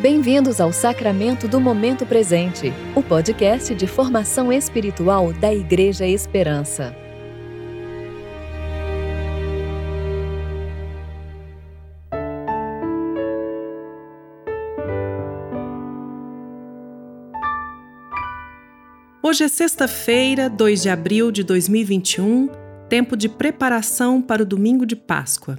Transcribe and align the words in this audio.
Bem-vindos 0.00 0.60
ao 0.60 0.72
Sacramento 0.72 1.48
do 1.48 1.58
Momento 1.58 2.06
Presente, 2.06 2.72
o 2.94 3.02
podcast 3.02 3.74
de 3.74 3.88
formação 3.88 4.52
espiritual 4.52 5.32
da 5.32 5.52
Igreja 5.52 6.06
Esperança. 6.06 6.94
Hoje 19.20 19.42
é 19.42 19.48
sexta-feira, 19.48 20.48
2 20.48 20.82
de 20.82 20.90
abril 20.90 21.32
de 21.32 21.42
2021, 21.42 22.48
tempo 22.88 23.16
de 23.16 23.28
preparação 23.28 24.22
para 24.22 24.44
o 24.44 24.46
domingo 24.46 24.86
de 24.86 24.94
Páscoa. 24.94 25.58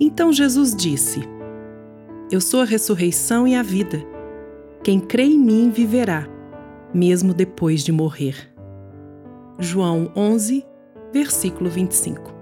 Então 0.00 0.32
Jesus 0.32 0.74
disse: 0.74 1.20
Eu 2.30 2.40
sou 2.40 2.60
a 2.60 2.64
ressurreição 2.64 3.48
e 3.48 3.56
a 3.56 3.62
vida. 3.62 4.06
Quem 4.84 5.00
crê 5.00 5.24
em 5.24 5.36
mim 5.36 5.68
viverá, 5.68 6.28
mesmo 6.94 7.34
depois 7.34 7.82
de 7.82 7.90
morrer. 7.90 8.54
João 9.58 10.12
11, 10.14 10.64
versículo 11.12 11.68
25. 11.68 12.32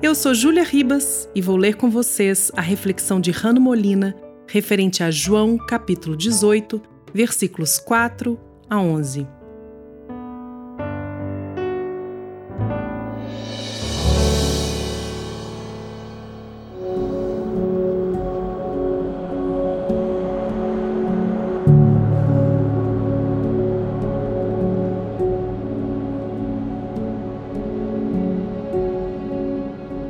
Eu 0.00 0.14
sou 0.14 0.32
Júlia 0.34 0.62
Ribas 0.62 1.28
e 1.34 1.42
vou 1.42 1.56
ler 1.56 1.74
com 1.74 1.90
vocês 1.90 2.52
a 2.54 2.60
reflexão 2.60 3.20
de 3.20 3.32
Rano 3.32 3.60
Molina 3.60 4.14
referente 4.46 5.02
a 5.02 5.10
João, 5.10 5.58
capítulo 5.58 6.16
18, 6.16 6.80
versículos 7.12 7.78
4 7.80 8.38
a 8.70 8.80
11. 8.80 9.26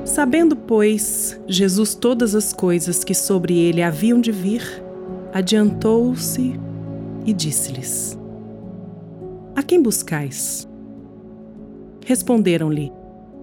Sabendo, 0.06 0.54
pois, 0.54 1.38
Jesus 1.48 1.92
todas 1.96 2.36
as 2.36 2.52
coisas 2.52 3.02
que 3.02 3.12
sobre 3.12 3.58
ele 3.58 3.82
haviam 3.82 4.20
de 4.20 4.30
vir, 4.30 4.62
adiantou-se 5.34 6.58
e 7.26 7.32
disse-lhes: 7.32 8.16
A 9.54 9.64
quem 9.64 9.82
buscais? 9.82 10.66
Responderam-lhe: 12.06 12.92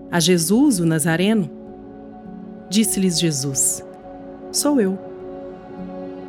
A 0.10 0.22
Jesus, 0.22 0.80
o 0.80 0.86
Nazareno. 0.86 1.50
Disse-lhes 2.70 3.20
Jesus: 3.20 3.84
Sou 4.50 4.80
eu. 4.80 4.98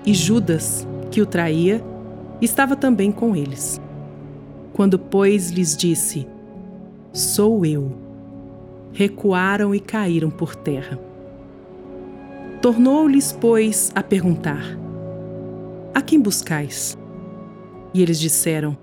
E 0.05 0.12
Judas, 0.12 0.84
que 1.12 1.22
o 1.22 1.27
traía, 1.27 1.80
estava 2.42 2.74
também 2.74 3.12
com 3.12 3.36
eles. 3.36 3.80
Quando, 4.72 4.98
pois, 4.98 5.52
lhes 5.52 5.77
disse: 5.77 6.27
Sou 7.12 7.64
eu, 7.64 8.03
recuaram 8.94 9.74
e 9.74 9.80
caíram 9.80 10.30
por 10.30 10.54
terra. 10.54 10.98
Tornou-lhes, 12.62 13.32
pois, 13.32 13.92
a 13.94 14.02
perguntar: 14.02 14.78
A 15.92 16.00
quem 16.00 16.20
buscais? 16.20 16.96
E 17.92 18.00
eles 18.00 18.18
disseram: 18.18 18.78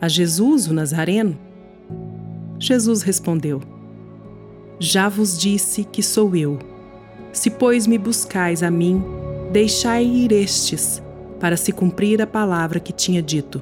A 0.00 0.08
Jesus, 0.08 0.68
o 0.68 0.72
Nazareno? 0.72 1.36
Jesus 2.58 3.02
respondeu: 3.02 3.60
Já 4.78 5.08
vos 5.08 5.36
disse 5.36 5.84
que 5.84 6.02
sou 6.02 6.34
eu. 6.34 6.58
Se, 7.32 7.50
pois, 7.50 7.86
me 7.86 7.98
buscais 7.98 8.62
a 8.62 8.70
mim, 8.70 9.02
deixai 9.52 10.06
ir 10.06 10.32
estes, 10.32 11.02
para 11.38 11.56
se 11.56 11.72
cumprir 11.72 12.22
a 12.22 12.26
palavra 12.26 12.78
que 12.78 12.92
tinha 12.92 13.20
dito: 13.20 13.60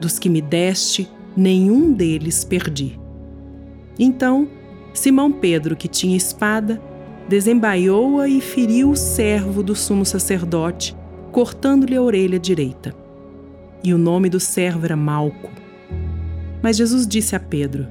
Dos 0.00 0.16
que 0.18 0.30
me 0.30 0.40
deste, 0.40 1.10
nenhum 1.36 1.92
deles 1.92 2.44
perdi. 2.44 2.98
Então, 3.98 4.48
Simão 4.94 5.30
Pedro, 5.30 5.76
que 5.76 5.88
tinha 5.88 6.16
espada, 6.16 6.80
desembaiou-a 7.28 8.26
e 8.26 8.40
feriu 8.40 8.90
o 8.90 8.96
servo 8.96 9.62
do 9.62 9.74
sumo 9.74 10.06
sacerdote, 10.06 10.96
cortando-lhe 11.30 11.96
a 11.96 12.02
orelha 12.02 12.38
direita 12.38 13.04
e 13.84 13.92
o 13.92 13.98
nome 13.98 14.30
do 14.30 14.40
servo 14.40 14.86
era 14.86 14.96
Malco. 14.96 15.50
Mas 16.62 16.78
Jesus 16.78 17.06
disse 17.06 17.36
a 17.36 17.40
Pedro: 17.40 17.86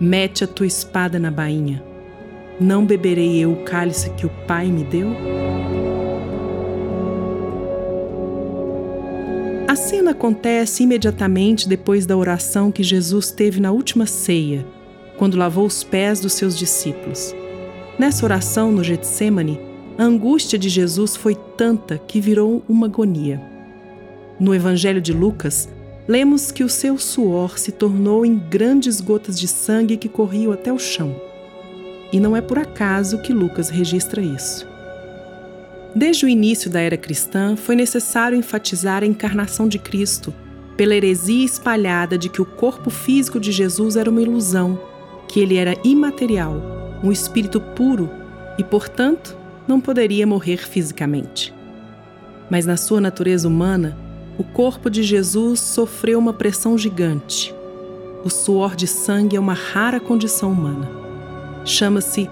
Mete 0.00 0.44
a 0.44 0.46
tua 0.46 0.66
espada 0.66 1.18
na 1.18 1.30
bainha. 1.30 1.82
Não 2.60 2.86
beberei 2.86 3.36
eu 3.38 3.52
o 3.52 3.64
cálice 3.64 4.08
que 4.10 4.24
o 4.24 4.30
Pai 4.46 4.68
me 4.68 4.84
deu? 4.84 5.08
A 9.68 9.74
cena 9.74 10.12
acontece 10.12 10.84
imediatamente 10.84 11.68
depois 11.68 12.06
da 12.06 12.16
oração 12.16 12.70
que 12.70 12.82
Jesus 12.82 13.30
teve 13.30 13.60
na 13.60 13.72
última 13.72 14.06
ceia, 14.06 14.64
quando 15.16 15.36
lavou 15.36 15.66
os 15.66 15.82
pés 15.82 16.20
dos 16.20 16.32
seus 16.34 16.56
discípulos. 16.58 17.34
Nessa 17.98 18.24
oração 18.24 18.70
no 18.70 18.84
Getsemane, 18.84 19.58
a 19.98 20.04
angústia 20.04 20.58
de 20.58 20.68
Jesus 20.68 21.16
foi 21.16 21.34
tanta 21.56 21.98
que 21.98 22.20
virou 22.20 22.62
uma 22.68 22.86
agonia. 22.86 23.40
No 24.38 24.54
Evangelho 24.54 25.00
de 25.00 25.12
Lucas, 25.12 25.68
lemos 26.06 26.52
que 26.52 26.62
o 26.62 26.68
seu 26.68 26.98
suor 26.98 27.58
se 27.58 27.72
tornou 27.72 28.24
em 28.26 28.36
grandes 28.38 29.00
gotas 29.00 29.40
de 29.40 29.48
sangue 29.48 29.96
que 29.96 30.08
corriam 30.08 30.52
até 30.52 30.72
o 30.72 30.78
chão. 30.78 31.16
E 32.12 32.20
não 32.20 32.36
é 32.36 32.40
por 32.40 32.58
acaso 32.58 33.22
que 33.22 33.32
Lucas 33.32 33.70
registra 33.70 34.20
isso. 34.20 34.66
Desde 35.94 36.26
o 36.26 36.28
início 36.28 36.68
da 36.68 36.80
era 36.80 36.98
cristã, 36.98 37.56
foi 37.56 37.74
necessário 37.74 38.36
enfatizar 38.36 39.02
a 39.02 39.06
encarnação 39.06 39.66
de 39.66 39.78
Cristo, 39.78 40.32
pela 40.76 40.94
heresia 40.94 41.46
espalhada 41.46 42.18
de 42.18 42.28
que 42.28 42.42
o 42.42 42.44
corpo 42.44 42.90
físico 42.90 43.40
de 43.40 43.50
Jesus 43.50 43.96
era 43.96 44.10
uma 44.10 44.20
ilusão, 44.20 44.78
que 45.36 45.40
ele 45.40 45.56
era 45.58 45.76
imaterial, 45.84 46.62
um 47.04 47.12
espírito 47.12 47.60
puro 47.60 48.08
e, 48.56 48.64
portanto, 48.64 49.36
não 49.68 49.78
poderia 49.78 50.26
morrer 50.26 50.66
fisicamente. 50.66 51.52
Mas 52.48 52.64
na 52.64 52.78
sua 52.78 53.02
natureza 53.02 53.46
humana, 53.46 53.94
o 54.38 54.42
corpo 54.42 54.88
de 54.88 55.02
Jesus 55.02 55.60
sofreu 55.60 56.18
uma 56.18 56.32
pressão 56.32 56.78
gigante. 56.78 57.54
O 58.24 58.30
suor 58.30 58.74
de 58.74 58.86
sangue 58.86 59.36
é 59.36 59.38
uma 59.38 59.52
rara 59.52 60.00
condição 60.00 60.50
humana. 60.50 60.88
Chama-se 61.66 62.30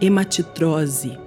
hematitrose, 0.00 1.18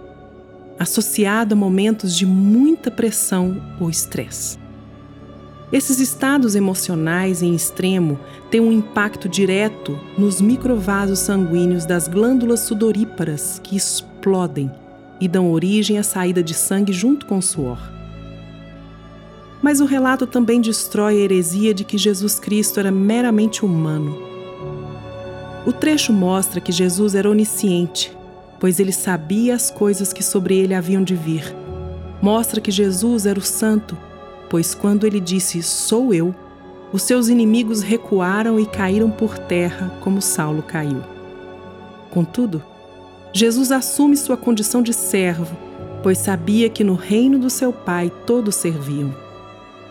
associado 0.80 1.54
a 1.54 1.56
momentos 1.56 2.18
de 2.18 2.26
muita 2.26 2.90
pressão 2.90 3.62
ou 3.80 3.88
estresse. 3.88 4.58
Esses 5.72 6.00
estados 6.00 6.56
emocionais 6.56 7.44
em 7.44 7.54
extremo 7.54 8.20
têm 8.50 8.60
um 8.60 8.72
impacto 8.72 9.30
direto 9.30 10.00
nos 10.18 10.42
microvasos 10.42 11.20
sanguíneos 11.20 11.86
das 11.86 12.08
glândulas 12.08 12.62
sudoríparas 12.62 13.62
que 13.64 13.76
explodem 13.76 14.72
e 15.22 15.28
dão 15.28 15.52
origem 15.52 16.00
à 16.00 16.04
saída 16.04 16.42
de 16.42 16.56
sangue 16.56 16.92
junto 16.92 17.28
com 17.28 17.38
o 17.38 17.42
suor. 17.42 17.80
Mas 19.62 19.80
o 19.80 19.86
relato 19.86 20.26
também 20.26 20.60
destrói 20.60 21.18
a 21.18 21.24
heresia 21.24 21.74
de 21.74 21.84
que 21.84 21.98
Jesus 21.98 22.40
Cristo 22.40 22.80
era 22.80 22.90
meramente 22.90 23.64
humano. 23.64 24.18
O 25.68 25.74
trecho 25.74 26.12
mostra 26.12 26.60
que 26.62 26.72
Jesus 26.72 27.14
era 27.14 27.30
onisciente, 27.30 28.12
pois 28.60 28.80
ele 28.80 28.94
sabia 28.94 29.54
as 29.54 29.70
coisas 29.70 30.12
que 30.12 30.24
sobre 30.24 30.58
ele 30.58 30.74
haviam 30.74 31.04
de 31.04 31.16
vir. 31.16 31.44
Mostra 32.22 32.60
que 32.60 32.72
Jesus 32.72 33.26
era 33.26 33.38
o 33.38 33.44
santo, 33.44 33.98
pois 34.50 34.74
quando 34.74 35.06
ele 35.06 35.20
disse 35.20 35.62
Sou 35.62 36.14
eu, 36.14 36.34
os 36.92 37.04
seus 37.04 37.28
inimigos 37.28 37.82
recuaram 37.82 38.60
e 38.60 38.66
caíram 38.66 39.12
por 39.12 39.38
terra 39.38 39.92
como 40.02 40.22
Saulo 40.22 40.64
caiu. 40.64 41.02
Contudo, 42.10 42.64
Jesus 43.32 43.72
assume 43.72 44.18
sua 44.18 44.36
condição 44.36 44.82
de 44.82 44.94
servo, 44.94 45.56
pois 46.02 46.18
sabia 46.18 46.70
que 46.70 46.84
no 46.84 46.96
reino 46.96 47.38
do 47.38 47.50
seu 47.50 47.72
Pai 47.72 48.12
todos 48.26 48.56
serviam 48.56 49.14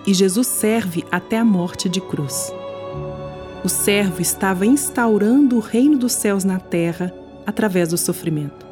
e 0.09 0.15
Jesus 0.15 0.47
serve 0.47 1.05
até 1.11 1.37
a 1.37 1.45
morte 1.45 1.87
de 1.87 2.01
cruz. 2.01 2.51
O 3.63 3.69
servo 3.69 4.23
estava 4.23 4.65
instaurando 4.65 5.57
o 5.57 5.61
reino 5.61 5.99
dos 5.99 6.13
céus 6.13 6.45
na 6.45 6.59
terra 6.59 7.13
através 7.45 7.91
do 7.91 7.99
sofrimento. 7.99 8.67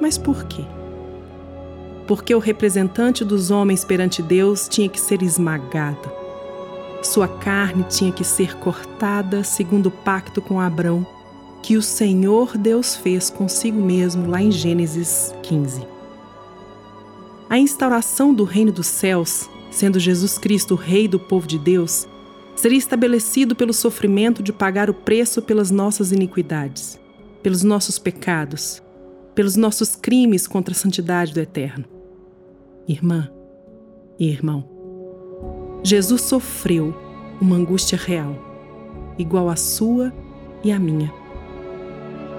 Mas 0.00 0.16
por 0.16 0.44
quê? 0.44 0.64
Porque 2.06 2.34
o 2.34 2.38
representante 2.38 3.24
dos 3.24 3.50
homens 3.50 3.84
perante 3.84 4.22
Deus 4.22 4.68
tinha 4.68 4.88
que 4.88 5.00
ser 5.00 5.22
esmagado. 5.22 6.10
Sua 7.02 7.26
carne 7.26 7.84
tinha 7.88 8.12
que 8.12 8.24
ser 8.24 8.56
cortada 8.56 9.42
segundo 9.42 9.86
o 9.86 9.90
pacto 9.90 10.40
com 10.40 10.60
Abrão, 10.60 11.06
que 11.62 11.76
o 11.76 11.82
Senhor 11.82 12.56
Deus 12.56 12.96
fez 12.96 13.30
consigo 13.30 13.80
mesmo 13.80 14.28
lá 14.28 14.42
em 14.42 14.50
Gênesis 14.50 15.34
15. 15.42 15.86
A 17.48 17.58
instauração 17.58 18.32
do 18.32 18.44
reino 18.44 18.72
dos 18.72 18.86
céus 18.86 19.48
sendo 19.72 19.98
Jesus 19.98 20.38
Cristo 20.38 20.74
o 20.74 20.76
Rei 20.76 21.08
do 21.08 21.18
povo 21.18 21.46
de 21.46 21.58
Deus, 21.58 22.06
seria 22.54 22.78
estabelecido 22.78 23.56
pelo 23.56 23.72
sofrimento 23.72 24.42
de 24.42 24.52
pagar 24.52 24.90
o 24.90 24.94
preço 24.94 25.40
pelas 25.40 25.70
nossas 25.70 26.12
iniquidades, 26.12 27.00
pelos 27.42 27.62
nossos 27.62 27.98
pecados, 27.98 28.82
pelos 29.34 29.56
nossos 29.56 29.96
crimes 29.96 30.46
contra 30.46 30.72
a 30.72 30.76
santidade 30.76 31.32
do 31.32 31.40
Eterno. 31.40 31.84
Irmã 32.86 33.30
e 34.18 34.28
irmão, 34.28 34.64
Jesus 35.82 36.22
sofreu 36.22 36.94
uma 37.40 37.56
angústia 37.56 37.98
real, 37.98 38.36
igual 39.18 39.48
à 39.48 39.56
sua 39.56 40.12
e 40.62 40.70
à 40.70 40.78
minha. 40.78 41.12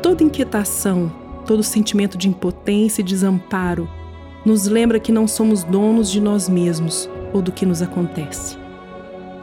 Toda 0.01 0.23
inquietação, 0.23 1.11
todo 1.45 1.63
sentimento 1.63 2.17
de 2.17 2.27
impotência 2.27 3.01
e 3.01 3.05
desamparo 3.05 3.89
nos 4.45 4.65
lembra 4.67 4.99
que 4.99 5.11
não 5.11 5.27
somos 5.27 5.63
donos 5.63 6.11
de 6.11 6.19
nós 6.19 6.49
mesmos 6.49 7.09
ou 7.33 7.41
do 7.41 7.51
que 7.51 7.65
nos 7.65 7.81
acontece, 7.81 8.57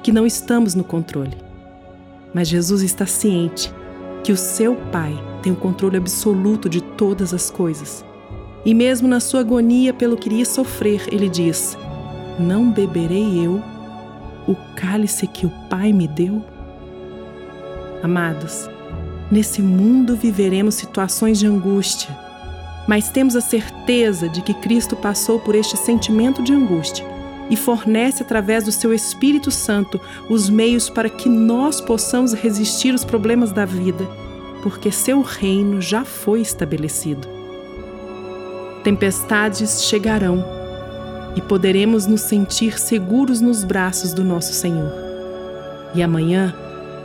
que 0.02 0.12
não 0.12 0.26
estamos 0.26 0.74
no 0.74 0.84
controle. 0.84 1.36
Mas 2.32 2.48
Jesus 2.48 2.82
está 2.82 3.06
ciente 3.06 3.72
que 4.22 4.32
o 4.32 4.36
seu 4.36 4.76
Pai 4.92 5.29
tem 5.40 5.52
o 5.52 5.56
controle 5.56 5.96
absoluto 5.96 6.68
de 6.68 6.80
todas 6.80 7.34
as 7.34 7.50
coisas. 7.50 8.04
E 8.64 8.74
mesmo 8.74 9.08
na 9.08 9.20
sua 9.20 9.40
agonia 9.40 9.92
pelo 9.92 10.16
que 10.16 10.28
iria 10.28 10.44
sofrer, 10.44 11.02
ele 11.10 11.28
diz: 11.28 11.76
Não 12.38 12.70
beberei 12.70 13.44
eu 13.44 13.62
o 14.46 14.54
cálice 14.76 15.26
que 15.26 15.46
o 15.46 15.52
Pai 15.68 15.92
me 15.92 16.06
deu? 16.06 16.44
Amados, 18.02 18.68
nesse 19.30 19.62
mundo 19.62 20.16
viveremos 20.16 20.74
situações 20.74 21.38
de 21.38 21.46
angústia, 21.46 22.16
mas 22.88 23.10
temos 23.10 23.36
a 23.36 23.40
certeza 23.40 24.28
de 24.28 24.42
que 24.42 24.54
Cristo 24.54 24.96
passou 24.96 25.38
por 25.38 25.54
este 25.54 25.76
sentimento 25.76 26.42
de 26.42 26.52
angústia 26.52 27.06
e 27.50 27.56
fornece 27.56 28.22
através 28.22 28.64
do 28.64 28.72
seu 28.72 28.94
Espírito 28.94 29.50
Santo 29.50 30.00
os 30.28 30.48
meios 30.48 30.88
para 30.88 31.10
que 31.10 31.28
nós 31.28 31.80
possamos 31.80 32.32
resistir 32.32 32.92
aos 32.92 33.04
problemas 33.04 33.52
da 33.52 33.64
vida, 33.64 34.08
porque 34.62 34.90
seu 34.90 35.22
reino 35.22 35.80
já 35.80 36.04
foi 36.04 36.40
estabelecido. 36.40 37.26
Tempestades 38.82 39.84
chegarão 39.84 40.44
e 41.36 41.40
poderemos 41.40 42.06
nos 42.06 42.22
sentir 42.22 42.78
seguros 42.78 43.40
nos 43.40 43.64
braços 43.64 44.12
do 44.12 44.24
nosso 44.24 44.52
Senhor. 44.52 44.92
E 45.94 46.02
amanhã 46.02 46.54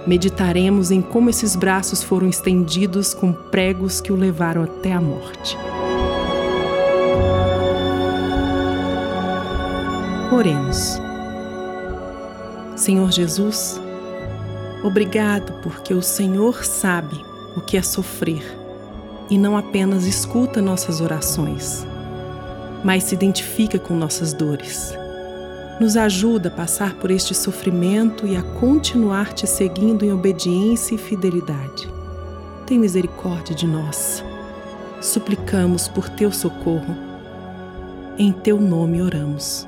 meditaremos 0.08 0.92
em 0.92 1.02
como 1.02 1.30
esses 1.30 1.56
braços 1.56 2.04
foram 2.04 2.28
estendidos 2.28 3.14
com 3.14 3.34
pregos 3.34 4.00
que 4.00 4.12
o 4.12 4.16
levaram 4.16 4.64
até 4.64 4.94
a 4.94 5.02
morte. 5.02 5.58
Oremos. 10.32 11.00
Senhor 12.76 13.10
Jesus, 13.12 13.80
obrigado 14.84 15.54
porque 15.64 15.94
o 15.94 16.02
Senhor 16.02 16.66
sabe 16.66 17.35
o 17.56 17.62
que 17.62 17.78
é 17.78 17.82
sofrer 17.82 18.44
e 19.30 19.38
não 19.38 19.58
apenas 19.58 20.06
escuta 20.06 20.62
nossas 20.62 21.02
orações, 21.02 21.86
mas 22.84 23.04
se 23.06 23.16
identifica 23.16 23.80
com 23.80 23.96
nossas 23.96 24.34
dores. 24.34 24.94
Nos 25.80 25.98
ajuda 25.98 26.50
a 26.50 26.52
passar 26.52 26.96
por 26.96 27.12
este 27.12 27.34
sofrimento 27.34 28.26
e 28.26 28.36
a 28.38 28.42
continuar 28.42 29.34
te 29.34 29.46
seguindo 29.46 30.06
em 30.06 30.14
obediência 30.14 30.96
e 30.96 30.98
fidelidade. 30.98 31.90
Tem 32.66 32.80
misericórdia 32.80 33.56
de 33.56 33.68
nós. 33.68 34.24
Suplicamos 35.02 35.88
por 35.88 36.08
teu 36.08 36.32
socorro. 36.32 36.96
Em 38.18 38.32
teu 38.32 38.60
nome 38.60 39.02
oramos. 39.02 39.68